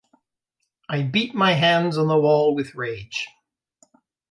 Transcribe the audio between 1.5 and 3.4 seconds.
hands on the wall with rage.